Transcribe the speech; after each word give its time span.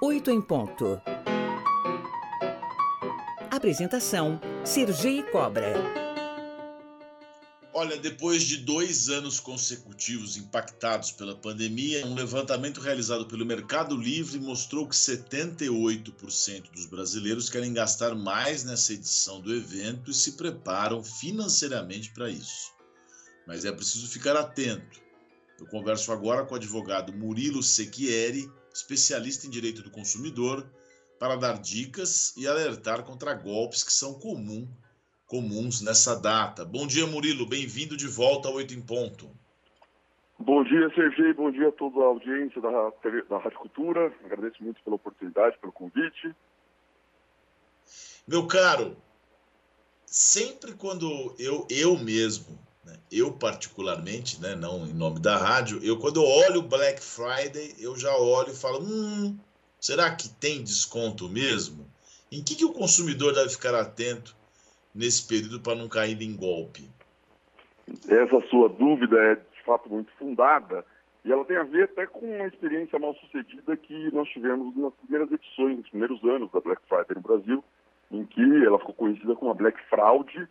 8 0.00 0.30
em 0.30 0.40
ponto. 0.40 1.02
Apresentação: 3.50 4.40
Sergi 4.64 5.24
Cobra. 5.32 5.74
Olha, 7.74 7.96
depois 7.96 8.44
de 8.44 8.58
dois 8.58 9.08
anos 9.08 9.40
consecutivos 9.40 10.36
impactados 10.36 11.10
pela 11.10 11.34
pandemia, 11.34 12.06
um 12.06 12.14
levantamento 12.14 12.80
realizado 12.80 13.26
pelo 13.26 13.44
Mercado 13.44 13.96
Livre 13.96 14.38
mostrou 14.38 14.86
que 14.86 14.94
78% 14.94 16.70
dos 16.70 16.86
brasileiros 16.86 17.50
querem 17.50 17.72
gastar 17.72 18.14
mais 18.14 18.62
nessa 18.62 18.92
edição 18.92 19.40
do 19.40 19.52
evento 19.52 20.12
e 20.12 20.14
se 20.14 20.32
preparam 20.32 21.02
financeiramente 21.02 22.12
para 22.12 22.30
isso. 22.30 22.72
Mas 23.48 23.64
é 23.64 23.72
preciso 23.72 24.06
ficar 24.06 24.36
atento. 24.36 25.00
Eu 25.58 25.66
converso 25.66 26.12
agora 26.12 26.44
com 26.44 26.54
o 26.54 26.56
advogado 26.56 27.12
Murilo 27.12 27.64
Sechieri, 27.64 28.48
especialista 28.78 29.46
em 29.46 29.50
direito 29.50 29.82
do 29.82 29.90
consumidor, 29.90 30.66
para 31.18 31.36
dar 31.36 31.58
dicas 31.58 32.36
e 32.36 32.46
alertar 32.46 33.02
contra 33.02 33.34
golpes 33.34 33.82
que 33.82 33.92
são 33.92 34.14
comum, 34.14 34.68
comuns 35.26 35.82
nessa 35.82 36.14
data. 36.14 36.64
Bom 36.64 36.86
dia, 36.86 37.06
Murilo. 37.06 37.44
Bem-vindo 37.44 37.96
de 37.96 38.06
volta 38.06 38.48
ao 38.48 38.54
Oito 38.54 38.72
em 38.72 38.80
Ponto. 38.80 39.28
Bom 40.38 40.62
dia, 40.62 40.88
Sergei. 40.94 41.32
Bom 41.32 41.50
dia 41.50 41.68
a 41.68 41.72
toda 41.72 41.98
a 41.98 42.04
audiência 42.04 42.60
da, 42.60 42.92
TV, 43.02 43.22
da 43.22 43.38
Rádio 43.38 43.58
Cultura. 43.58 44.14
Agradeço 44.24 44.62
muito 44.62 44.80
pela 44.84 44.94
oportunidade, 44.94 45.58
pelo 45.58 45.72
convite. 45.72 46.32
Meu 48.26 48.46
caro, 48.46 48.96
sempre 50.06 50.74
quando 50.74 51.34
eu, 51.38 51.66
eu 51.68 51.98
mesmo? 51.98 52.67
Eu, 53.10 53.32
particularmente, 53.32 54.40
né, 54.40 54.54
não 54.54 54.86
em 54.86 54.92
nome 54.92 55.20
da 55.20 55.36
rádio, 55.36 55.80
eu 55.82 55.98
quando 55.98 56.22
eu 56.22 56.26
olho 56.26 56.62
Black 56.62 57.02
Friday, 57.02 57.74
eu 57.78 57.96
já 57.96 58.14
olho 58.16 58.50
e 58.50 58.56
falo: 58.56 58.80
hum, 58.80 59.38
será 59.80 60.14
que 60.14 60.28
tem 60.28 60.62
desconto 60.62 61.28
mesmo? 61.28 61.86
Em 62.30 62.42
que, 62.42 62.54
que 62.54 62.64
o 62.64 62.72
consumidor 62.72 63.34
deve 63.34 63.48
ficar 63.48 63.74
atento 63.74 64.36
nesse 64.94 65.26
período 65.26 65.60
para 65.60 65.74
não 65.74 65.88
cair 65.88 66.20
em 66.20 66.36
golpe? 66.36 66.88
Essa 68.06 68.40
sua 68.48 68.68
dúvida 68.68 69.16
é 69.16 69.34
de 69.36 69.62
fato 69.64 69.88
muito 69.88 70.12
fundada 70.18 70.84
e 71.24 71.32
ela 71.32 71.44
tem 71.44 71.56
a 71.56 71.62
ver 71.62 71.84
até 71.84 72.06
com 72.06 72.26
uma 72.26 72.46
experiência 72.46 72.98
mal 72.98 73.14
sucedida 73.14 73.76
que 73.76 74.14
nós 74.14 74.28
tivemos 74.28 74.76
nas 74.76 74.94
primeiras 74.94 75.30
edições, 75.32 75.78
nos 75.78 75.88
primeiros 75.88 76.22
anos 76.24 76.50
da 76.50 76.60
Black 76.60 76.82
Friday 76.88 77.16
no 77.16 77.20
Brasil, 77.22 77.64
em 78.10 78.24
que 78.24 78.64
ela 78.64 78.78
ficou 78.78 78.94
conhecida 78.94 79.34
como 79.34 79.50
a 79.50 79.54
Black 79.54 79.78
Fraud 79.88 80.48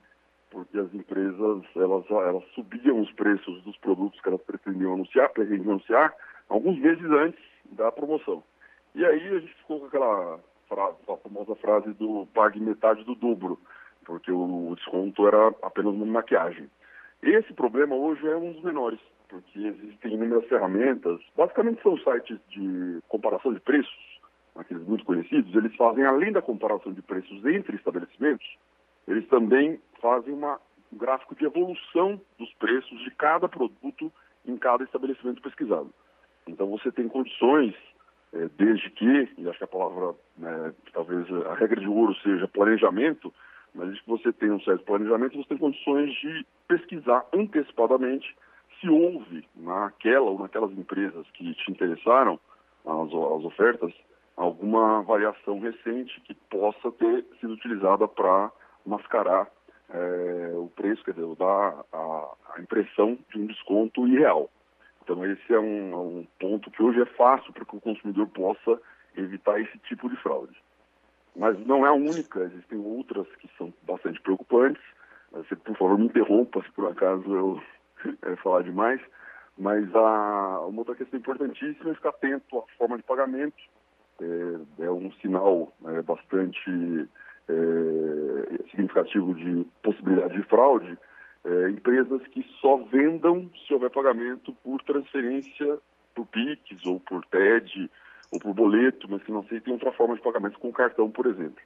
porque 0.50 0.78
as 0.78 0.94
empresas 0.94 1.64
elas, 1.76 2.06
elas 2.10 2.44
subiam 2.54 3.02
os 3.02 3.12
preços 3.14 3.62
dos 3.64 3.78
produtos 3.78 4.20
que 4.22 4.30
elas 4.30 4.42
pretendiam 4.42 4.94
anunciar, 4.94 5.30
pretendiam 5.30 5.74
anunciar, 5.74 6.14
alguns 6.50 6.78
meses 6.80 7.06
antes 7.06 7.44
da 7.72 7.92
promoção. 7.92 8.44
E 8.96 9.06
aí 9.06 9.28
a 9.28 9.40
gente 9.40 9.54
ficou 9.56 9.82
com 9.82 9.86
aquela 9.88 10.40
frase, 10.68 10.98
a 11.08 11.18
famosa 11.18 11.56
frase 11.56 11.94
do 11.94 12.28
pague 12.34 12.60
metade 12.60 13.04
do 13.04 13.16
dobro, 13.16 13.60
porque 14.06 14.32
o 14.32 14.74
desconto 14.76 15.28
era 15.28 15.54
apenas 15.62 15.94
uma 15.94 16.06
maquiagem. 16.06 16.70
Esse 17.22 17.54
problema 17.54 17.96
hoje 17.96 18.28
é 18.28 18.36
um 18.36 18.54
dos 18.54 18.64
menores, 18.64 19.00
porque 19.28 19.60
existem 19.60 20.14
inúmeras 20.14 20.46
ferramentas, 20.46 21.20
basicamente 21.36 21.82
são 21.82 21.98
sites 21.98 22.40
de 22.50 23.00
comparação 23.08 23.54
de 23.54 23.60
preços, 23.60 24.20
aqueles 24.56 24.88
muito 24.88 25.06
conhecidos, 25.06 25.54
eles 25.56 25.76
fazem, 25.76 26.06
além 26.06 26.32
da 26.32 26.42
comparação 26.42 26.94
de 26.94 27.02
preços 27.02 27.46
entre 27.46 27.76
estabelecimentos, 27.76 28.48
eles 29.08 29.28
também 29.28 29.80
fazem 30.02 30.34
uma, 30.34 30.60
um 30.92 30.98
gráfico 30.98 31.36
de 31.36 31.46
evolução 31.46 32.20
dos 32.38 32.54
preços 32.56 33.00
de 33.04 33.12
cada 33.12 33.48
produto 33.48 34.12
em 34.46 34.58
cada 34.58 34.84
estabelecimento 34.84 35.42
pesquisado. 35.42 35.94
Então 36.48 36.68
você 36.70 36.92
tem 36.92 37.08
condições, 37.08 37.76
é, 38.34 38.48
desde 38.58 38.90
que, 38.92 39.30
e 39.38 39.50
acho 39.50 39.58
que 39.58 39.64
a 39.64 39.68
palavra, 39.68 40.16
né, 40.38 40.74
talvez 40.94 41.26
a 41.48 41.54
regra 41.56 41.80
de 41.80 41.88
ouro 41.88 42.16
seja 42.16 42.48
planejamento, 42.48 43.34
mas 43.74 43.88
desde 43.88 44.04
que 44.04 44.10
você 44.10 44.34
tem 44.34 44.52
um 44.52 44.62
certo 44.62 44.84
planejamento, 44.86 45.38
você 45.38 45.50
tem 45.50 45.58
condições 45.58 46.14
de 46.16 46.46
pesquisar 46.68 47.26
antecipadamente 47.34 48.36
se 48.80 48.90
houve 48.90 49.48
naquela 49.56 50.30
ou 50.30 50.40
naquelas 50.40 50.72
empresas 50.72 51.26
que 51.32 51.54
te 51.54 51.72
interessaram, 51.72 52.40
as, 52.86 53.08
as 53.08 53.44
ofertas, 53.44 53.94
alguma 54.36 55.02
variação 55.02 55.60
recente 55.60 56.22
que 56.22 56.34
possa 56.34 56.92
ter 56.92 57.26
sido 57.40 57.54
utilizada 57.54 58.08
para 58.08 58.52
mascarar 58.86 59.48
é, 59.90 60.52
o 60.56 60.70
preço, 60.76 61.04
quer 61.04 61.14
dizer, 61.14 61.36
dar 61.36 61.86
a, 61.94 62.36
a, 62.56 62.62
impressão 62.62 63.18
de 63.30 63.40
um 63.40 63.48
desconto 63.48 64.08
irreal. 64.08 64.50
Então 65.04 65.26
esse 65.26 65.54
é 65.54 65.60
um, 65.60 66.20
um 66.20 66.28
ponto 66.40 66.70
que 66.72 66.84
hoje 66.84 67.02
é 67.02 67.06
fácil 67.06 67.54
para 67.54 67.66
que 67.66 67.76
o 67.76 67.82
consumidor 67.82 68.28
possa 68.28 68.82
evitar 69.16 69.60
esse 69.62 69.78
tipo 69.80 70.10
de 70.10 70.18
fraude. 70.18 70.56
Mas 71.36 71.58
não 71.66 71.86
é 71.86 71.90
a 71.90 71.94
única, 71.94 72.42
existem 72.42 72.80
outras 72.80 73.28
que 73.38 73.50
são 73.58 73.74
bastante 73.84 74.20
preocupantes. 74.22 74.82
Você, 75.32 75.56
por 75.56 75.78
favor, 75.78 75.98
me 75.98 76.06
interrompa 76.06 76.62
se 76.64 76.72
por 76.72 76.92
acaso 76.92 77.34
eu 77.34 77.62
é, 78.24 78.36
falar 78.38 78.64
demais. 78.64 79.00
Mas 79.58 79.94
a, 79.96 80.66
uma 80.68 80.80
outra 80.80 80.96
questão 80.96 81.20
importantíssima 81.20 81.92
é 81.92 81.96
ficar 81.96 82.10
atento 82.10 82.60
à 82.60 82.64
forma 82.78 82.98
de 82.98 83.04
pagamento. 83.04 83.58
É, 84.22 84.84
é 84.86 84.92
um 84.92 85.12
sinal 85.14 85.72
é, 85.86 86.02
bastante 86.02 87.08
é, 87.50 88.70
significativo 88.70 89.34
de 89.34 89.66
possibilidade 89.82 90.36
de 90.36 90.44
fraude, 90.48 90.98
é, 91.46 91.70
empresas 91.70 92.22
que 92.28 92.46
só 92.60 92.78
vendam 92.92 93.50
se 93.66 93.74
houver 93.74 93.90
pagamento 93.90 94.54
por 94.64 94.82
transferência 94.84 95.80
por 96.14 96.26
PIX 96.28 96.86
ou 96.86 97.00
por 97.00 97.24
TED 97.26 97.90
ou 98.32 98.40
por 98.40 98.54
boleto, 98.54 99.08
mas 99.10 99.24
que 99.24 99.32
não 99.32 99.42
aceitem 99.42 99.74
outra 99.74 99.92
forma 99.94 100.16
de 100.16 100.22
pagamento 100.22 100.60
com 100.60 100.72
cartão, 100.72 101.10
por 101.10 101.28
exemplo. 101.28 101.62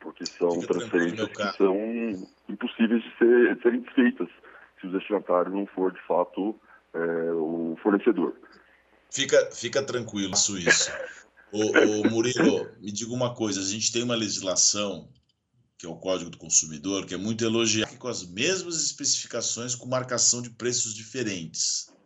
Porque 0.00 0.24
são 0.24 0.52
Fica 0.52 0.74
transferências 0.74 1.28
que 1.28 1.56
são 1.56 1.76
impossíveis 2.48 3.02
de, 3.02 3.18
ser, 3.18 3.56
de 3.56 3.62
serem 3.62 3.84
feitas 3.94 4.28
se 4.80 4.86
o 4.86 4.92
destinatário 4.92 5.50
não 5.50 5.66
for, 5.66 5.92
de 5.92 6.00
fato, 6.06 6.58
é, 6.94 7.32
o 7.32 7.76
fornecedor. 7.82 8.34
Fica, 9.10 9.50
fica 9.52 9.82
tranquilo. 9.82 10.32
Ô, 11.52 11.58
ô, 11.58 12.10
Murilo, 12.10 12.68
me 12.80 12.92
diga 12.92 13.12
uma 13.12 13.34
coisa: 13.34 13.60
a 13.60 13.64
gente 13.64 13.92
tem 13.92 14.02
uma 14.02 14.14
legislação 14.14 15.08
que 15.78 15.86
é 15.86 15.88
o 15.88 15.94
Código 15.94 16.28
do 16.28 16.36
Consumidor, 16.36 17.06
que 17.06 17.14
é 17.14 17.16
muito 17.16 17.44
elogiado, 17.44 17.96
com 17.98 18.08
as 18.08 18.28
mesmas 18.28 18.84
especificações 18.84 19.76
com 19.76 19.86
marcação 19.86 20.42
de 20.42 20.50
preços 20.50 20.92
diferentes. 20.92 21.96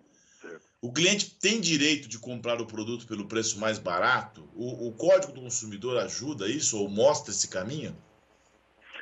O 0.82 0.92
cliente 0.92 1.38
tem 1.38 1.58
direito 1.60 2.06
de 2.06 2.18
comprar 2.18 2.60
o 2.60 2.66
produto 2.66 3.06
pelo 3.06 3.26
preço 3.26 3.58
mais 3.58 3.78
barato? 3.78 4.46
O, 4.54 4.88
o 4.88 4.92
Código 4.92 5.32
do 5.32 5.40
Consumidor 5.40 5.96
ajuda 5.96 6.48
isso 6.48 6.78
ou 6.78 6.88
mostra 6.88 7.30
esse 7.30 7.48
caminho? 7.48 7.96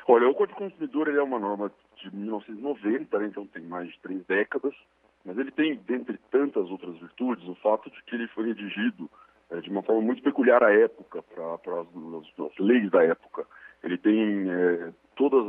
Olha, 0.06 0.28
o 0.28 0.34
Código 0.34 0.58
do 0.58 0.70
Consumidor 0.70 1.08
é 1.08 1.22
uma 1.22 1.38
norma 1.38 1.72
de 1.97 2.14
1990, 2.14 3.19
né, 3.19 3.26
então 3.26 3.47
tem 3.47 3.62
mais 3.62 3.88
de 3.91 3.98
três 4.00 4.25
décadas, 4.26 4.75
mas 5.25 5.37
ele 5.37 5.50
tem, 5.50 5.76
dentre 5.76 6.19
tantas 6.31 6.70
outras 6.70 6.97
virtudes, 6.98 7.47
o 7.48 7.56
fato 7.56 7.91
de 7.91 8.02
que 8.04 8.14
ele 8.14 8.28
foi 8.28 8.47
redigido 8.47 9.10
é, 9.50 9.60
de 9.60 9.69
uma 9.69 9.82
forma 9.82 10.02
muito 10.02 10.22
peculiar 10.22 10.62
à 10.62 10.72
época, 10.72 11.22
para 11.22 11.81
as, 11.81 11.88
as 12.47 12.58
leis 12.58 12.91
da 12.91 13.02
época 13.02 13.47
ele 13.83 13.97
tem 13.99 14.51
é, 14.51 14.93
todos 15.17 15.47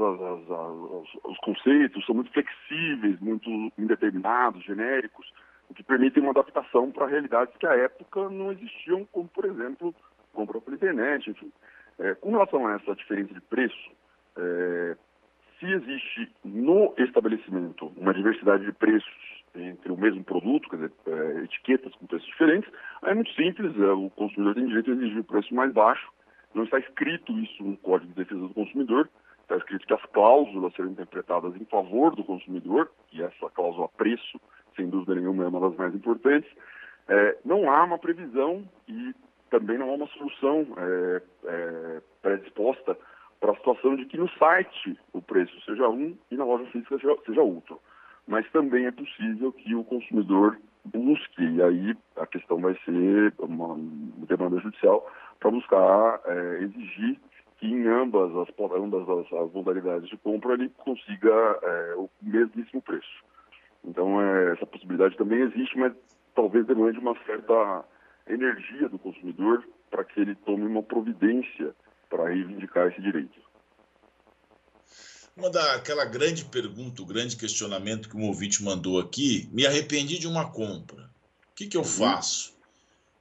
os 1.23 1.37
conceitos, 1.39 2.05
são 2.05 2.15
muito 2.15 2.31
flexíveis, 2.31 3.19
muito 3.19 3.49
indeterminados, 3.77 4.63
genéricos, 4.63 5.31
o 5.69 5.73
que 5.73 5.83
permite 5.83 6.19
uma 6.19 6.31
adaptação 6.31 6.91
para 6.91 7.07
realidades 7.07 7.55
que 7.57 7.65
à 7.65 7.73
época 7.75 8.29
não 8.29 8.51
existiam, 8.51 9.05
como, 9.11 9.27
por 9.29 9.45
exemplo, 9.45 9.95
compra 10.33 10.59
pela 10.59 10.75
internet, 10.75 11.29
enfim. 11.29 11.51
É, 11.99 12.15
com 12.15 12.31
relação 12.31 12.67
a 12.67 12.73
essa 12.73 12.95
diferença 12.95 13.33
de 13.33 13.41
preço, 13.41 13.91
é, 14.37 14.97
se 15.59 15.65
existe 15.65 16.31
no 16.43 16.93
estabelecimento 16.97 17.91
uma 17.95 18.13
diversidade 18.13 18.65
de 18.65 18.71
preços 18.73 19.41
entre 19.55 19.91
o 19.91 19.97
mesmo 19.97 20.23
produto, 20.23 20.69
quer 20.69 20.75
dizer, 20.77 20.91
é, 21.07 21.43
etiquetas 21.43 21.93
com 21.95 22.07
preços 22.07 22.27
diferentes, 22.27 22.69
é 23.03 23.13
muito 23.13 23.31
simples, 23.33 23.77
é, 23.79 23.91
o 23.91 24.09
consumidor 24.09 24.55
tem 24.55 24.65
direito 24.65 24.91
a 24.91 24.93
exigir 24.93 25.19
o 25.19 25.23
preço 25.23 25.53
mais 25.53 25.71
baixo 25.71 26.11
não 26.53 26.63
está 26.63 26.79
escrito 26.79 27.31
isso 27.39 27.63
no 27.63 27.77
Código 27.77 28.11
de 28.13 28.23
Defesa 28.23 28.41
do 28.41 28.53
Consumidor, 28.53 29.09
está 29.41 29.57
escrito 29.57 29.85
que 29.85 29.93
as 29.93 30.05
cláusulas 30.07 30.73
serão 30.73 30.91
interpretadas 30.91 31.55
em 31.55 31.65
favor 31.65 32.15
do 32.15 32.23
consumidor, 32.23 32.89
e 33.11 33.21
essa 33.21 33.49
cláusula 33.49 33.89
preço, 33.97 34.39
sem 34.75 34.89
dúvida 34.89 35.15
nenhuma, 35.15 35.43
é 35.43 35.47
uma 35.47 35.59
das 35.59 35.77
mais 35.77 35.93
importantes. 35.93 36.49
É, 37.07 37.37
não 37.43 37.69
há 37.69 37.83
uma 37.83 37.97
previsão 37.97 38.63
e 38.87 39.13
também 39.49 39.77
não 39.77 39.89
há 39.89 39.93
uma 39.93 40.07
solução 40.07 40.65
é, 40.77 41.21
é, 41.45 42.01
predisposta 42.21 42.97
para 43.39 43.51
a 43.51 43.55
situação 43.55 43.95
de 43.95 44.05
que 44.05 44.17
no 44.17 44.29
site 44.37 44.97
o 45.11 45.21
preço 45.21 45.53
seja 45.65 45.89
um 45.89 46.15
e 46.29 46.37
na 46.37 46.45
loja 46.45 46.65
física 46.71 46.97
seja, 46.97 47.17
seja 47.25 47.41
outro. 47.41 47.79
Mas 48.27 48.49
também 48.51 48.85
é 48.85 48.91
possível 48.91 49.51
que 49.51 49.75
o 49.75 49.83
consumidor 49.83 50.57
busque, 50.85 51.43
e 51.43 51.61
aí 51.61 51.97
a 52.15 52.25
questão 52.25 52.59
vai 52.61 52.77
ser 52.85 53.33
uma 53.39 53.75
demanda 54.27 54.59
judicial, 54.59 55.05
para 55.41 55.51
buscar 55.51 56.21
é, 56.25 56.63
exigir 56.63 57.19
que 57.57 57.65
em 57.65 57.87
ambas 57.87 58.31
as, 58.37 58.47
ambas 58.77 59.09
as, 59.09 59.33
as, 59.33 59.51
modalidades 59.51 60.07
de 60.07 60.17
compra 60.17 60.53
ele 60.53 60.69
consiga 60.69 61.59
é, 61.61 61.95
o 61.95 62.09
mesmíssimo 62.21 62.81
preço. 62.81 63.23
Então, 63.83 64.21
é, 64.21 64.53
essa 64.53 64.65
possibilidade 64.65 65.17
também 65.17 65.41
existe, 65.41 65.77
mas 65.77 65.93
talvez 66.35 66.65
demande 66.67 66.99
uma 66.99 67.15
certa 67.25 67.83
energia 68.27 68.87
do 68.87 68.99
consumidor 68.99 69.67
para 69.89 70.03
que 70.03 70.21
ele 70.21 70.35
tome 70.35 70.65
uma 70.65 70.83
providência 70.83 71.75
para 72.07 72.29
reivindicar 72.29 72.87
esse 72.87 73.01
direito. 73.01 73.39
Uma 75.35 75.49
daquela 75.49 76.05
grande 76.05 76.45
pergunta, 76.45 77.01
o 77.01 77.05
grande 77.05 77.35
questionamento 77.35 78.09
que 78.09 78.17
um 78.17 78.27
ouvinte 78.27 78.63
mandou 78.63 78.99
aqui, 78.99 79.49
me 79.51 79.65
arrependi 79.65 80.19
de 80.19 80.27
uma 80.27 80.51
compra. 80.51 81.09
O 81.51 81.55
que, 81.55 81.67
que 81.67 81.77
eu 81.77 81.81
uhum. 81.81 81.87
faço? 81.87 82.55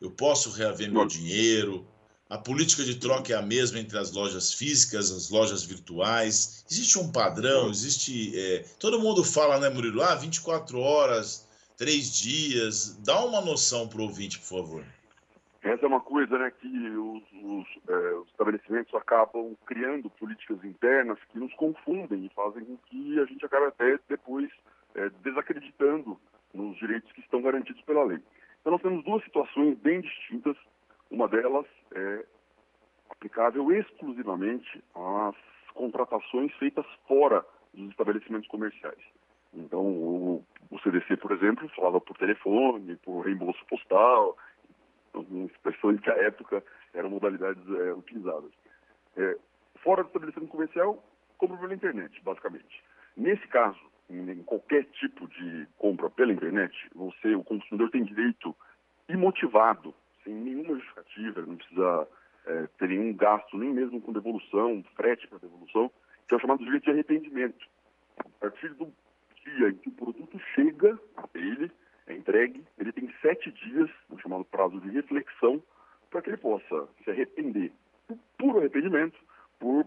Eu 0.01 0.11
posso 0.11 0.51
reaver 0.51 0.91
meu 0.91 1.07
dinheiro? 1.07 1.87
A 2.31 2.39
política 2.39 2.85
de 2.85 2.95
troca 2.95 3.33
é 3.33 3.37
a 3.37 3.43
mesma 3.43 3.81
entre 3.81 3.99
as 3.99 4.13
lojas 4.13 4.55
físicas, 4.55 5.11
as 5.11 5.31
lojas 5.31 5.65
virtuais? 5.65 6.65
Existe 6.71 6.97
um 6.97 7.11
padrão? 7.11 7.69
Existe. 7.69 8.31
É... 8.39 8.65
Todo 8.79 9.01
mundo 9.01 9.25
fala, 9.25 9.59
né, 9.59 9.69
Murilo? 9.69 10.01
Ah, 10.01 10.15
24 10.15 10.79
horas, 10.79 11.45
três 11.77 12.17
dias. 12.17 12.97
Dá 13.05 13.25
uma 13.25 13.41
noção 13.41 13.89
para 13.89 13.99
o 13.99 14.05
ouvinte, 14.05 14.39
por 14.39 14.47
favor. 14.47 14.85
Essa 15.61 15.85
é 15.85 15.89
uma 15.89 16.01
coisa 16.01 16.39
né, 16.39 16.53
que 16.53 16.69
os, 16.69 17.23
os, 17.43 17.67
é, 17.89 18.15
os, 18.15 18.29
estabelecimentos 18.29 18.95
acabam 18.95 19.57
criando 19.67 20.09
políticas 20.11 20.63
internas 20.63 21.19
que 21.33 21.39
nos 21.39 21.53
confundem 21.55 22.27
e 22.27 22.35
fazem 22.35 22.65
com 22.65 22.77
que 22.87 23.19
a 23.19 23.25
gente 23.25 23.45
acabe 23.45 23.67
até 23.67 23.99
depois 24.09 24.49
é, 24.95 25.11
desacreditando 25.25 26.17
nos 26.55 26.79
direitos 26.79 27.11
que 27.11 27.21
estão 27.23 27.43
garantidos 27.43 27.83
pela 27.83 28.05
lei. 28.05 28.21
Então 28.61 28.73
nós 28.73 28.83
temos 28.83 29.05
duas 29.05 29.23
situações 29.25 29.77
bem 29.79 30.01
distintas. 30.01 30.57
Uma 31.11 31.27
delas 31.27 31.67
é 31.95 32.25
aplicável 33.11 33.73
exclusivamente 33.73 34.83
às 34.95 35.37
contratações 35.75 36.53
feitas 36.55 36.87
fora 37.07 37.45
dos 37.75 37.91
estabelecimentos 37.91 38.49
comerciais. 38.49 39.01
Então, 39.53 39.81
o, 39.81 40.45
o 40.71 40.79
CDC, 40.81 41.17
por 41.17 41.33
exemplo, 41.33 41.69
falava 41.71 42.01
por 42.01 42.17
telefone, 42.17 42.97
por 42.97 43.23
reembolso 43.23 43.65
postal, 43.67 44.37
expressões 45.47 46.01
que 46.01 46.11
à 46.11 46.15
época 46.15 46.63
eram 46.95 47.11
modalidades 47.11 47.63
é, 47.69 47.93
utilizadas. 47.93 48.51
É, 49.17 49.37
fora 49.83 50.03
do 50.03 50.07
estabelecimento 50.09 50.51
comercial, 50.51 51.05
compra 51.37 51.57
pela 51.57 51.75
internet, 51.75 52.21
basicamente. 52.23 52.85
Nesse 53.17 53.47
caso, 53.49 53.81
em 54.09 54.43
qualquer 54.43 54.85
tipo 54.87 55.27
de 55.29 55.67
compra 55.79 56.11
pela 56.11 56.33
internet, 56.33 56.75
você, 56.95 57.35
o 57.35 57.45
consumidor 57.45 57.91
tem 57.91 58.05
direito 58.05 58.55
imotivado, 59.09 59.95
sem 60.25 60.35
nenhuma 60.35 60.75
justificativa, 60.75 61.43
não 61.43 61.57
precisa 61.57 62.09
é, 62.47 62.67
ter 62.79 62.89
nenhum 62.89 63.15
gasto, 63.15 63.57
nem 63.57 63.73
mesmo 63.73 64.01
com 64.01 64.13
devolução, 64.13 64.85
frete 64.97 65.27
para 65.29 65.39
devolução, 65.39 65.91
que 66.27 66.35
é 66.35 66.37
o 66.37 66.41
chamado 66.41 66.65
direito 66.65 66.85
de 66.85 66.91
arrependimento. 66.91 67.67
A 68.19 68.29
partir 68.41 68.69
do 68.75 68.93
dia 69.45 69.69
em 69.69 69.75
que 69.75 69.89
o 69.89 69.93
produto 69.93 70.39
chega 70.55 70.99
ele, 71.35 71.71
é 72.07 72.15
entregue, 72.15 72.65
ele 72.79 72.93
tem 72.93 73.13
sete 73.23 73.51
dias, 73.53 73.91
o 74.09 74.19
chamado 74.19 74.45
prazo 74.45 74.81
de 74.81 74.91
reflexão, 74.91 75.63
para 76.11 76.23
que 76.23 76.31
ele 76.31 76.37
possa 76.37 76.89
se 77.05 77.11
arrepender, 77.11 77.73
por 78.07 78.19
puro 78.39 78.59
arrependimento, 78.59 79.19
por 79.59 79.87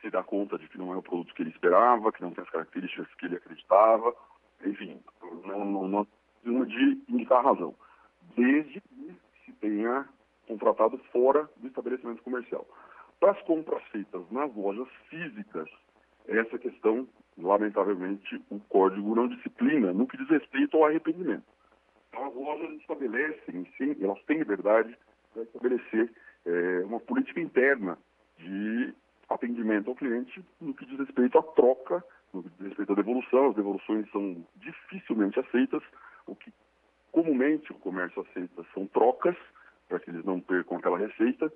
se 0.00 0.10
dar 0.10 0.22
conta 0.24 0.58
de 0.58 0.68
que 0.68 0.76
não 0.76 0.92
é 0.92 0.96
o 0.96 1.02
produto 1.02 1.34
que 1.34 1.42
ele 1.42 1.50
esperava, 1.50 2.12
que 2.12 2.20
não 2.20 2.32
tem 2.32 2.44
as 2.44 2.50
características 2.50 3.12
que 3.14 3.26
ele 3.26 3.36
acreditava, 3.36 4.14
enfim, 4.64 5.00
não, 5.44 5.64
não, 5.64 5.88
não, 5.88 6.06
não 6.44 6.64
de 6.66 7.02
indicar 7.08 7.42
razão, 7.42 7.74
desde 8.36 8.80
que 8.80 9.16
tenha 9.54 10.08
contratado 10.46 10.98
fora 11.12 11.48
do 11.56 11.66
estabelecimento 11.66 12.22
comercial. 12.22 12.66
Para 13.20 13.32
as 13.32 13.42
compras 13.42 13.82
feitas 13.84 14.22
nas 14.30 14.54
lojas 14.54 14.88
físicas, 15.08 15.68
essa 16.26 16.58
questão, 16.58 17.06
lamentavelmente, 17.38 18.42
o 18.50 18.58
código 18.60 19.14
não 19.14 19.28
disciplina 19.28 19.92
no 19.92 20.06
que 20.06 20.16
diz 20.16 20.28
respeito 20.28 20.76
ao 20.76 20.86
arrependimento. 20.86 21.44
Então, 22.08 22.26
as 22.26 22.34
lojas 22.34 22.70
estabelecem, 22.80 23.66
sim, 23.76 23.96
elas 24.00 24.22
têm 24.24 24.38
liberdade 24.38 24.96
para 25.32 25.42
estabelecer 25.42 26.12
é, 26.46 26.84
uma 26.84 27.00
política 27.00 27.40
interna 27.40 27.98
de 28.38 28.94
atendimento 29.28 29.90
ao 29.90 29.96
cliente 29.96 30.44
no 30.60 30.74
que 30.74 30.86
diz 30.86 30.98
respeito 30.98 31.38
à 31.38 31.42
troca, 31.42 32.04
no 32.32 32.42
que 32.42 32.50
diz 32.50 32.68
respeito 32.68 32.92
à 32.92 32.96
devolução. 32.96 33.48
As 33.50 33.56
devoluções 33.56 34.10
são 34.10 34.44
dificilmente 34.56 35.40
aceitas. 35.40 35.82
O 36.26 36.34
que 36.34 36.52
comumente 37.14 37.70
o 37.70 37.76
comércio 37.76 38.22
aceita 38.22 38.66
são 38.74 38.88
trocas, 38.88 39.36
para 39.88 40.00
que 40.00 40.10
eles 40.10 40.24
não 40.24 40.40
percam 40.40 40.76
aquela 40.76 40.98
receita, 40.98 41.50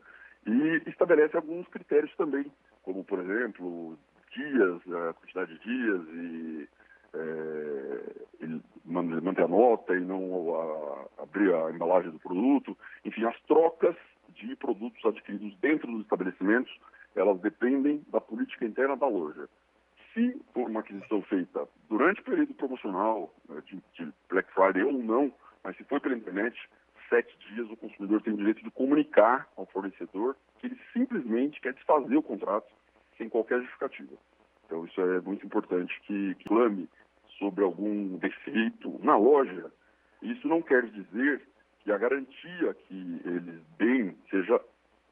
e 0.47 0.83
estabelece 0.89 1.37
alguns 1.37 1.67
critérios 1.67 2.15
também, 2.15 2.47
como, 2.85 3.03
por 3.03 3.19
exemplo, 3.19 3.99
dias, 4.33 4.81
a 4.93 5.13
quantidade 5.15 5.59
de 5.59 5.65
dias 5.65 6.01
e 6.15 6.69
é, 7.13 8.49
manter 8.85 9.43
a 9.43 9.49
nota 9.49 9.95
e 9.97 10.01
não 10.01 10.55
a, 10.55 11.23
abrir 11.23 11.53
a 11.53 11.73
embalagem 11.73 12.13
do 12.13 12.21
produto. 12.21 12.79
Enfim, 13.05 13.25
as 13.25 13.39
trocas 13.43 13.97
de 14.29 14.55
produtos 14.57 15.05
adquiridos 15.05 15.57
dentro 15.59 15.91
dos 15.91 16.03
estabelecimentos, 16.03 16.73
elas 17.17 17.41
dependem 17.41 18.05
da 18.13 18.21
política 18.21 18.65
interna 18.65 18.97
da 18.97 19.09
loja. 19.09 19.49
Se 20.15 20.41
for 20.55 20.71
uma 20.71 20.81
aquisição 20.81 21.21
feita 21.23 21.69
durante 21.89 22.21
o 22.21 22.25
período 22.25 22.55
promocional, 22.55 23.35
né, 23.49 23.61
de, 23.67 23.83
de 23.95 24.13
Black 24.29 24.53
Friday 24.53 24.85
ou 24.85 24.93
não, 24.93 25.33
mas 25.69 25.77
se 25.77 25.85
for 25.85 26.01
pela 26.01 26.17
internet, 26.17 26.59
sete 27.11 27.37
dias 27.51 27.71
o 27.71 27.77
consumidor 27.77 28.23
tem 28.23 28.33
o 28.33 28.39
direito 28.39 28.65
de 28.65 28.71
comunicar 28.71 29.47
ao 29.55 29.67
fornecedor 29.67 30.35
que 30.59 30.67
ele 30.67 30.81
simplesmente 30.95 31.61
quer 31.61 31.75
desfazer 31.75 32.17
o 32.17 32.23
contrato 32.23 32.73
sem 33.19 33.29
qualquer 33.29 33.61
justificativa. 33.61 34.15
Então 34.65 34.87
isso 34.87 34.99
é 34.99 35.21
muito 35.21 35.45
importante 35.45 35.93
que, 36.07 36.35
clame 36.47 36.89
sobre 37.39 37.63
algum 37.63 38.17
defeito 38.17 38.99
na 39.05 39.19
loja. 39.19 39.71
Isso 40.23 40.49
não 40.49 40.63
quer 40.63 40.87
dizer 40.87 41.43
que 41.81 41.93
a 41.93 41.99
garantia 41.99 42.73
que 42.73 43.21
eles 43.27 43.61
deem 43.77 44.17
seja 44.31 44.59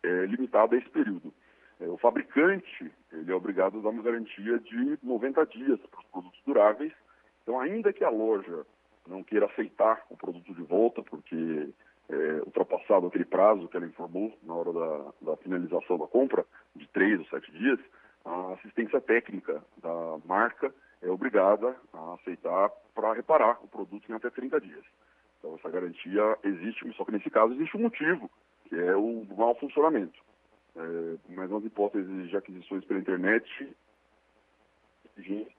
é, 0.04 0.24
limitada 0.24 0.74
a 0.74 0.78
esse 0.78 0.88
período. 0.88 1.34
É, 1.78 1.86
o 1.86 1.98
fabricante 1.98 2.90
ele 3.12 3.30
é 3.30 3.34
obrigado 3.34 3.78
a 3.78 3.82
dar 3.82 3.90
uma 3.90 4.02
garantia 4.02 4.58
de 4.58 4.98
90 5.02 5.44
dias 5.48 5.78
para 5.90 6.00
os 6.00 6.06
produtos 6.06 6.40
duráveis. 6.46 6.94
Então, 7.42 7.60
ainda 7.60 7.92
que 7.92 8.02
a 8.02 8.08
loja 8.08 8.64
não 9.06 9.22
queira 9.22 9.46
aceitar 9.46 10.04
o 10.10 10.16
produto 10.16 10.54
de 10.54 10.62
volta, 10.62 11.02
porque 11.02 11.68
é, 12.08 12.14
ultrapassado 12.44 13.06
aquele 13.06 13.24
prazo 13.24 13.68
que 13.68 13.76
ela 13.76 13.86
informou 13.86 14.36
na 14.42 14.54
hora 14.54 14.72
da, 14.72 15.12
da 15.32 15.36
finalização 15.38 15.98
da 15.98 16.06
compra, 16.06 16.44
de 16.74 16.86
três 16.88 17.18
ou 17.18 17.26
sete 17.26 17.50
dias, 17.52 17.78
a 18.24 18.52
assistência 18.54 19.00
técnica 19.00 19.62
da 19.78 20.18
marca 20.24 20.72
é 21.02 21.10
obrigada 21.10 21.76
a 21.92 22.14
aceitar 22.14 22.70
para 22.94 23.12
reparar 23.12 23.58
o 23.62 23.68
produto 23.68 24.10
em 24.10 24.14
até 24.14 24.30
30 24.30 24.60
dias. 24.60 24.84
Então, 25.38 25.54
essa 25.54 25.70
garantia 25.70 26.38
existe, 26.42 26.92
só 26.96 27.04
que 27.04 27.12
nesse 27.12 27.30
caso 27.30 27.54
existe 27.54 27.76
um 27.76 27.82
motivo, 27.82 28.30
que 28.64 28.75
é 28.75 28.96
o 28.96 29.25
mau 29.36 29.54
funcionamento. 29.56 30.18
É, 30.75 31.16
mas 31.28 31.50
nas 31.50 31.64
hipóteses 31.64 32.28
de 32.28 32.36
aquisições 32.36 32.84
pela 32.84 33.00
internet, 33.00 33.76
existe 35.16 35.56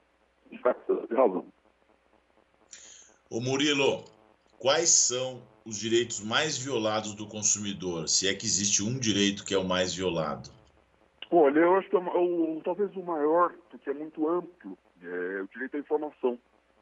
razão. 1.12 1.46
Ô 3.30 3.42
Murilo, 3.42 4.06
quais 4.58 4.88
são 4.88 5.42
os 5.66 5.78
direitos 5.78 6.24
mais 6.24 6.58
violados 6.58 7.14
do 7.14 7.28
consumidor? 7.28 8.08
Se 8.08 8.26
é 8.26 8.34
que 8.34 8.46
existe 8.46 8.82
um 8.82 8.98
direito 8.98 9.44
que 9.44 9.54
é 9.54 9.58
o 9.58 9.66
mais 9.66 9.94
violado? 9.94 10.50
Olha, 11.30 11.60
eu 11.60 11.76
acho 11.76 11.90
que 11.90 11.98
é 11.98 12.00
o, 12.00 12.62
talvez 12.64 12.96
o 12.96 13.04
maior, 13.04 13.54
porque 13.70 13.90
é 13.90 13.94
muito 13.94 14.30
amplo, 14.30 14.78
é 15.04 15.42
o 15.42 15.48
direito 15.50 15.76
à 15.76 15.80
informação. 15.80 16.40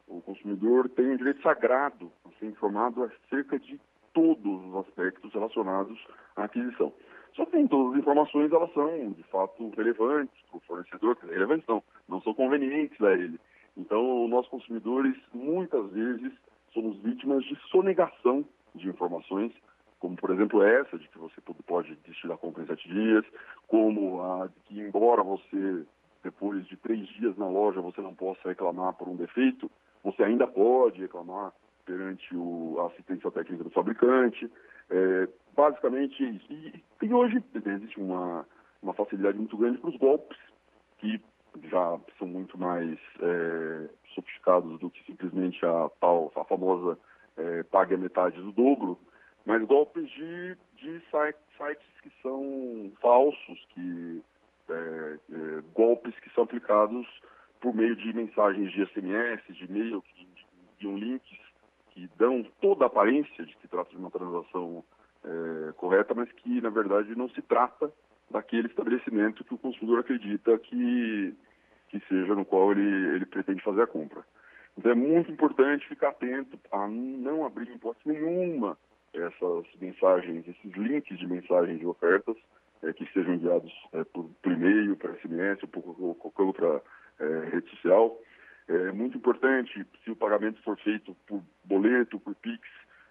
O 0.08 0.22
consumidor 0.22 0.88
tem 0.90 1.08
um 1.08 1.18
direito 1.18 1.42
sagrado 1.42 2.12
a 2.24 2.30
ser 2.40 2.46
informado 2.46 3.04
acerca 3.04 3.58
de 3.58 3.82
todos 4.14 4.66
os 4.68 4.76
aspectos 4.88 5.34
relacionados 5.34 6.00
à 6.36 6.44
aquisição. 6.44 6.94
Só 7.36 7.44
que 7.48 7.56
nem 7.56 7.68
todas 7.68 7.94
as 7.94 8.00
informações 8.02 8.52
elas 8.52 8.72
são, 8.72 9.12
de 9.14 9.24
fato, 9.24 9.72
relevantes 9.76 10.40
para 10.52 10.58
o 10.58 10.62
fornecedor, 10.62 11.18
relevantes 11.24 11.68
não, 11.68 11.82
não 12.08 12.22
são 12.22 12.36
convenientes 12.36 13.02
a 13.02 13.14
ele. 13.14 13.40
Então, 13.78 14.28
nós 14.28 14.48
consumidores, 14.48 15.16
muitas 15.34 15.92
vezes, 15.92 16.32
somos 16.74 16.98
vítimas 17.00 17.44
de 17.46 17.56
sonegação 17.70 18.46
de 18.74 18.88
informações 18.90 19.52
como 20.06 20.16
por 20.16 20.30
exemplo 20.30 20.62
essa, 20.62 21.00
de 21.00 21.08
que 21.08 21.18
você 21.18 21.42
pode 21.66 21.96
desistir 21.96 22.28
da 22.28 22.38
compra 22.38 22.62
em 22.62 22.68
sete 22.68 22.88
dias, 22.88 23.26
como 23.68 24.22
a 24.22 24.48
de 24.48 24.60
que 24.66 24.80
embora 24.80 25.24
você, 25.24 25.84
depois 26.24 26.64
de 26.68 26.78
três 26.78 27.08
dias 27.08 27.36
na 27.38 27.48
loja, 27.48 27.82
você 27.82 28.02
não 28.02 28.14
possa 28.14 28.48
reclamar 28.48 28.94
por 28.94 29.08
um 29.08 29.16
defeito, 29.16 29.70
você 30.04 30.24
ainda 30.24 30.46
pode 30.46 31.02
reclamar 31.02 31.52
perante 31.86 32.36
o, 32.36 32.78
a 32.80 32.88
assistência 32.88 33.32
técnica 33.32 33.64
do 33.64 33.72
fabricante. 33.72 34.50
É, 34.92 35.28
basicamente 35.56 36.24
isso. 36.24 36.54
E, 36.54 36.84
e 37.02 37.14
hoje 37.14 37.44
existe 37.56 38.00
uma, 38.00 38.46
uma 38.84 38.94
facilidade 38.94 39.38
muito 39.38 39.58
grande 39.58 39.80
para 39.80 39.90
os 39.90 39.98
golpes, 39.98 40.38
que 41.00 41.20
já 41.64 42.00
são 42.18 42.28
muito 42.28 42.58
mais 42.58 42.98
é, 43.20 43.90
sofisticados 44.14 44.80
do 44.80 44.90
que 44.90 45.04
simplesmente 45.06 45.66
a 45.66 45.90
tal, 46.00 46.32
a 46.36 46.44
famosa 46.46 46.98
é, 47.38 47.64
pague 47.64 47.96
a 47.96 47.98
metade 47.98 48.42
do 48.42 48.52
dobro, 48.52 48.98
mas 49.46 49.64
golpes 49.64 50.10
de, 50.12 50.58
de 50.78 51.02
sites 51.10 52.02
que 52.02 52.12
são 52.22 52.92
falsos, 53.02 53.68
que 53.74 54.24
é, 54.70 54.74
é, 55.32 55.64
golpes 55.74 56.18
que 56.20 56.30
são 56.34 56.44
aplicados 56.44 57.08
por 57.62 57.74
meio 57.74 57.96
de 57.96 58.14
mensagens 58.14 58.72
de 58.72 58.86
SMS, 58.88 59.42
de 59.50 59.66
e-mail, 59.66 60.02
que 60.02 60.28
enviam 60.80 60.98
links 60.98 61.46
que 61.92 62.10
dão 62.18 62.44
toda 62.62 62.84
a 62.84 62.88
aparência 62.88 63.46
de 63.46 63.56
que 63.56 63.68
trata 63.68 63.90
de 63.90 63.98
uma 63.98 64.12
transação 64.12 64.84
é, 65.24 65.72
correta, 65.74 66.14
mas 66.14 66.30
que, 66.34 66.62
na 66.62 66.70
verdade, 66.70 67.16
não 67.16 67.30
se 67.30 67.42
trata 67.42 67.92
daquele 68.30 68.68
estabelecimento 68.68 69.44
que 69.44 69.54
o 69.54 69.58
consumidor 69.58 70.00
acredita 70.00 70.58
que, 70.60 71.34
que 71.90 72.00
seja 72.08 72.36
no 72.36 72.46
qual 72.46 72.72
ele, 72.72 73.16
ele 73.16 73.26
pretende 73.26 73.64
fazer 73.64 73.84
a 73.84 73.88
compra. 73.88 74.24
Então 74.78 74.92
é 74.92 74.96
muito 74.96 75.32
importante 75.32 75.88
ficar 75.88 76.10
atento 76.10 76.60
a 76.72 76.88
não 76.88 77.46
abrir 77.46 77.70
em 77.70 77.76
hipótese 77.76 78.10
nenhuma 78.10 78.78
essas 79.14 79.66
mensagens, 79.80 80.46
esses 80.48 80.74
links 80.74 81.18
de 81.18 81.26
mensagens 81.26 81.80
de 81.80 81.86
ofertas 81.86 82.36
é, 82.84 82.92
que 82.92 83.06
sejam 83.14 83.36
enviados 83.36 83.72
é, 83.94 84.04
por, 84.04 84.30
por 84.42 84.52
e-mail, 84.52 84.96
para 84.98 85.16
SMS 85.16 85.64
ou 85.64 85.70
por 85.70 86.16
qualquer 86.16 86.44
outra 86.44 86.82
é, 87.20 87.50
rede 87.52 87.70
social. 87.70 88.20
É 88.68 88.92
muito 88.92 89.18
importante, 89.18 89.86
se 90.04 90.12
o 90.12 90.16
pagamento 90.16 90.62
for 90.64 90.78
feito 90.80 91.16
por 91.28 91.42
boleto, 91.64 92.20
por 92.20 92.36
PIX, 92.36 92.62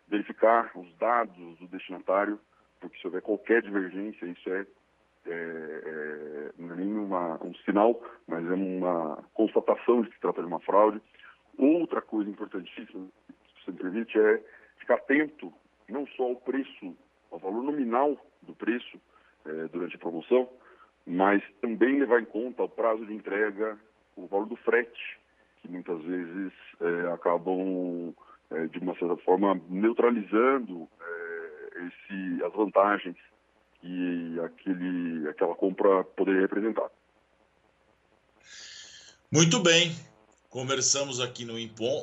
verificar 0.09 0.71
os 0.75 0.93
dados 0.97 1.59
do 1.59 1.67
destinatário, 1.69 2.39
porque 2.81 2.99
se 2.99 3.07
houver 3.07 3.23
qualquer 3.23 3.63
divergência, 3.63 4.27
isso 4.27 4.51
é, 4.51 4.67
é, 5.27 5.31
é 5.31 6.34
não 6.59 6.73
é 6.73 6.77
nem 6.77 6.89
um 6.89 7.55
sinal, 7.65 8.01
mas 8.27 8.45
é 8.45 8.55
uma 8.55 9.23
constatação 9.35 10.03
de 10.03 10.09
que 10.09 10.15
se 10.15 10.21
trata 10.21 10.41
de 10.41 10.47
uma 10.47 10.61
fraude. 10.61 11.01
Outra 11.59 12.01
coisa 12.01 12.31
importantíssima, 12.31 13.07
se 13.65 13.71
me 13.71 13.77
permite, 13.77 14.19
é 14.19 14.43
ficar 14.79 14.95
atento 14.95 15.53
não 15.89 16.07
só 16.09 16.25
ao 16.25 16.37
preço, 16.37 16.97
ao 17.31 17.39
valor 17.39 17.63
nominal 17.63 18.17
do 18.43 18.55
preço 18.55 19.01
é, 19.45 19.69
durante 19.69 19.97
a 19.97 19.99
promoção, 19.99 20.49
mas 21.07 21.43
também 21.61 21.99
levar 21.99 22.21
em 22.21 22.25
conta 22.25 22.63
o 22.63 22.69
prazo 22.69 23.05
de 23.07 23.15
entrega, 23.15 23.79
o 24.17 24.27
valor 24.27 24.47
do 24.47 24.57
frete, 24.57 25.21
que 25.61 25.69
muitas 25.69 26.01
vezes 26.03 26.53
é, 26.81 27.13
acabam, 27.13 28.15
é, 28.51 28.67
de 28.67 28.79
uma 28.79 28.95
certa 28.97 29.17
forma, 29.19 29.61
neutralizando 29.69 30.89
esse, 31.75 32.45
as 32.45 32.53
vantagens 32.53 33.17
que 33.85 34.41
aquele, 34.41 35.29
aquela 35.29 35.55
compra 35.55 36.03
poderia 36.03 36.41
representar. 36.41 36.91
Muito 39.31 39.61
bem. 39.61 39.95
Conversamos 40.49 41.21
aqui 41.21 41.45
no, 41.45 41.55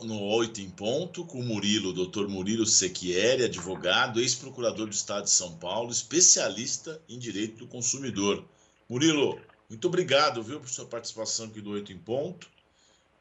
no 0.04 0.22
8 0.22 0.62
em 0.62 0.70
Ponto 0.70 1.26
com 1.26 1.40
o 1.40 1.44
Murilo, 1.44 1.94
doutor 1.94 2.28
Murilo 2.28 2.66
Sequieri, 2.66 3.46
advogado, 3.46 4.20
ex-procurador 4.20 4.88
do 4.88 4.94
Estado 4.94 5.24
de 5.24 5.32
São 5.32 5.58
Paulo, 5.58 5.90
especialista 5.90 7.02
em 7.10 7.18
direito 7.18 7.60
do 7.60 7.68
consumidor. 7.68 8.44
Murilo, 8.88 9.40
muito 9.70 9.88
obrigado, 9.88 10.44
viu, 10.44 10.60
por 10.60 10.70
sua 10.70 10.86
participação 10.86 11.48
aqui 11.48 11.62
do 11.62 11.72
8 11.72 11.94
em 11.94 11.98
Ponto. 11.98 12.48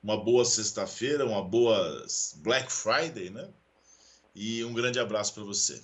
Uma 0.02 0.16
boa 0.16 0.44
sexta-feira, 0.44 1.24
uma 1.24 1.42
boa 1.42 2.04
Black 2.38 2.70
Friday, 2.70 3.30
né? 3.30 3.48
E 4.34 4.64
um 4.64 4.74
grande 4.74 4.98
abraço 4.98 5.32
para 5.32 5.44
você. 5.44 5.80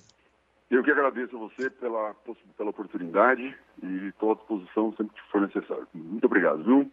Eu 0.69 0.83
que 0.83 0.91
agradeço 0.91 1.35
a 1.35 1.39
você 1.39 1.69
pela, 1.69 2.13
pela 2.57 2.69
oportunidade 2.71 3.55
e 3.81 4.07
estou 4.07 4.31
à 4.31 4.35
disposição 4.35 4.93
sempre 4.93 5.15
que 5.15 5.31
for 5.31 5.41
necessário. 5.41 5.87
Muito 5.93 6.25
obrigado, 6.25 6.63
viu? 6.63 6.91